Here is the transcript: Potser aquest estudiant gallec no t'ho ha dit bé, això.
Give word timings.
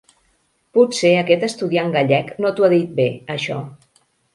Potser 0.77 1.11
aquest 1.19 1.47
estudiant 1.49 1.95
gallec 1.99 2.35
no 2.43 2.57
t'ho 2.57 2.69
ha 2.71 2.75
dit 2.77 3.01
bé, 3.03 3.09
això. 3.41 3.65